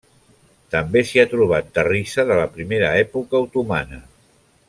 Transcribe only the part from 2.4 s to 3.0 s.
la primera